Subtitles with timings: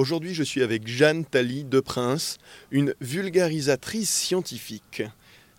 [0.00, 2.38] Aujourd'hui, je suis avec Jeanne Tally de Prince,
[2.70, 5.02] une vulgarisatrice scientifique.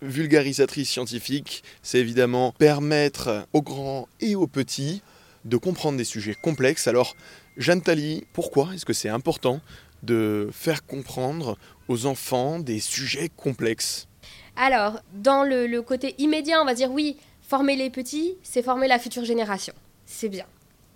[0.00, 5.00] Vulgarisatrice scientifique, c'est évidemment permettre aux grands et aux petits
[5.44, 6.88] de comprendre des sujets complexes.
[6.88, 7.14] Alors,
[7.56, 9.60] Jeanne Tally, pourquoi est-ce que c'est important
[10.02, 11.56] de faire comprendre
[11.86, 14.08] aux enfants des sujets complexes?
[14.56, 18.88] Alors, dans le, le côté immédiat, on va dire oui, former les petits, c'est former
[18.88, 19.74] la future génération.
[20.04, 20.46] C'est bien.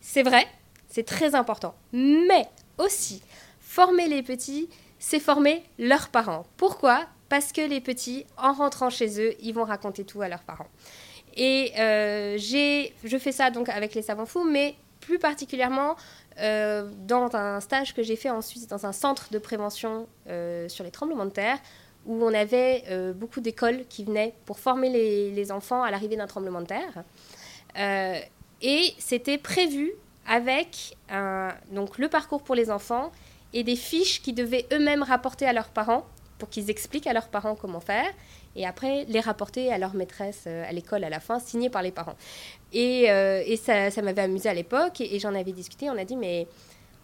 [0.01, 0.49] C'est vrai,
[0.89, 1.77] c'est très important.
[1.93, 2.49] Mais
[2.79, 3.23] aussi,
[3.61, 4.69] former les petits,
[4.99, 6.47] c'est former leurs parents.
[6.57, 7.07] Pourquoi?
[7.29, 10.69] Parce que les petits, en rentrant chez eux, ils vont raconter tout à leurs parents.
[11.37, 15.97] Et euh, je fais ça donc avec les savants fous, mais plus particulièrement
[16.41, 20.69] euh, dans un stage que j'ai fait en Suisse, dans un centre de prévention euh,
[20.69, 21.59] sur les tremblements de terre,
[22.07, 22.85] où on avait
[23.17, 27.03] beaucoup d'écoles qui venaient pour former les enfants à l'arrivée d'un tremblement de terre.
[28.63, 29.93] et c'était prévu
[30.29, 30.97] avec
[31.71, 33.13] donc le parcours pour les enfants
[33.53, 36.05] et des fiches qu'ils devaient eux-mêmes rapporter à leurs parents
[36.39, 38.07] pour qu'ils expliquent à leurs parents comment faire
[38.55, 41.83] et après les rapporter à leur maîtresse euh, à l'école à la fin, signées par
[41.83, 42.17] les parents.
[42.73, 45.91] Et, euh, et ça, ça m'avait amusé à l'époque et, j'en avais discuté.
[45.91, 46.47] On a dit, mais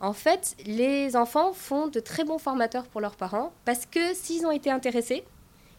[0.00, 4.44] en fait, les enfants font de très bons formateurs pour leurs parents parce que s'ils
[4.46, 5.24] ont été intéressés,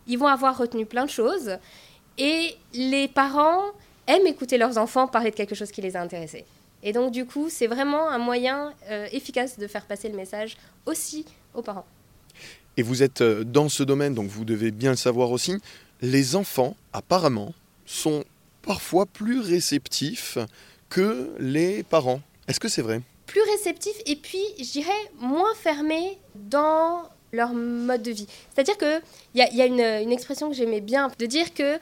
[0.07, 1.57] ils vont avoir retenu plein de choses
[2.17, 3.63] et les parents
[4.07, 6.45] aiment écouter leurs enfants parler de quelque chose qui les a intéressés.
[6.83, 10.57] Et donc, du coup, c'est vraiment un moyen euh, efficace de faire passer le message
[10.85, 11.85] aussi aux parents.
[12.75, 15.55] Et vous êtes euh, dans ce domaine, donc vous devez bien le savoir aussi.
[16.01, 17.53] Les enfants, apparemment,
[17.85, 18.25] sont
[18.61, 20.37] parfois plus réceptifs
[20.89, 22.21] que les parents.
[22.47, 23.01] Est-ce que c'est vrai?
[23.27, 28.27] Plus réceptifs et puis, je dirais, moins fermés dans leur mode de vie.
[28.53, 29.01] C'est-à-dire qu'il
[29.35, 31.79] y a, y a une, une, expression que j'aimais bien, de dire que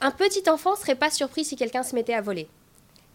[0.00, 2.48] un petit enfant serait pas surpris si quelqu'un se mettait à voler.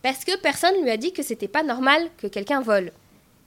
[0.01, 2.91] Parce que personne ne lui a dit que c'était pas normal que quelqu'un vole.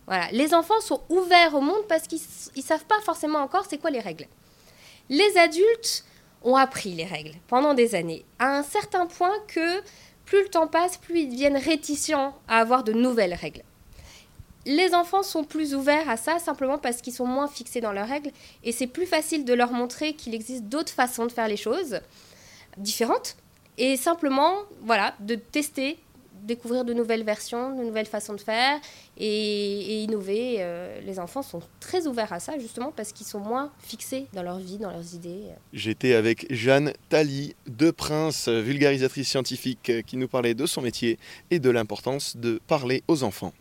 [0.06, 0.28] Voilà.
[0.33, 2.20] Les enfants sont ouverts au monde parce qu'ils
[2.56, 4.27] ne savent pas forcément encore c'est quoi les règles.
[5.08, 6.05] Les adultes
[6.42, 9.80] ont appris les règles pendant des années, à un certain point que
[10.24, 13.62] plus le temps passe, plus ils deviennent réticents à avoir de nouvelles règles.
[14.67, 18.08] Les enfants sont plus ouverts à ça simplement parce qu'ils sont moins fixés dans leurs
[18.08, 18.30] règles
[18.62, 22.00] et c'est plus facile de leur montrer qu'il existe d'autres façons de faire les choses
[22.79, 23.36] différentes
[23.77, 25.98] et simplement voilà de tester
[26.44, 28.78] découvrir de nouvelles versions, de nouvelles façons de faire
[29.16, 30.56] et, innover.
[30.58, 34.42] Euh, les enfants sont très ouverts à ça justement parce qu'ils sont moins fixés dans
[34.42, 35.42] leur vie, dans leurs idées.
[35.72, 41.18] J'étais avec Jeanne Tally de Prince, vulgarisatrice scientifique, qui nous parlait de son métier
[41.50, 43.52] et de l'importance de parler aux enfants.